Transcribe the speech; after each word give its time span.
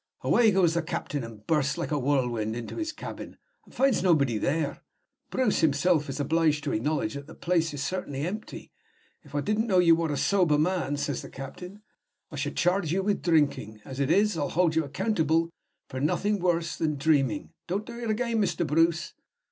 Away 0.21 0.49
goes 0.49 0.73
the 0.73 0.81
captain, 0.81 1.23
and 1.23 1.45
bursts 1.45 1.77
like 1.77 1.91
a 1.91 1.99
whirlwind 1.99 2.55
into 2.55 2.77
his 2.77 2.91
cabin, 2.91 3.37
and 3.65 3.71
finds 3.75 4.01
nobody 4.01 4.39
there. 4.39 4.81
Bruce 5.29 5.59
himself 5.59 6.09
is 6.09 6.19
obliged 6.19 6.63
to 6.63 6.71
acknowledge 6.71 7.13
that 7.13 7.27
the 7.27 7.35
place 7.35 7.71
is 7.71 7.83
certainly 7.83 8.25
empty. 8.25 8.71
'If 9.21 9.35
I 9.35 9.41
didn't 9.41 9.67
know 9.67 9.77
you 9.77 9.93
were 9.95 10.11
a 10.11 10.17
sober 10.17 10.57
man,' 10.57 10.97
says 10.97 11.21
the 11.21 11.29
captain, 11.29 11.83
'I 12.31 12.35
should 12.37 12.57
charge 12.57 12.91
you 12.91 13.03
with 13.03 13.21
drinking. 13.21 13.79
As 13.85 13.99
it 13.99 14.09
is, 14.09 14.35
I'll 14.39 14.49
hold 14.49 14.75
you 14.75 14.83
accountable 14.83 15.51
for 15.87 15.99
nothing 15.99 16.39
worse 16.39 16.75
than 16.77 16.95
dreaming. 16.97 17.51
Don't 17.67 17.85
do 17.85 17.99
it 17.99 18.09
again, 18.09 18.41
Mr. 18.41 18.65
Bruce.' 18.65 19.13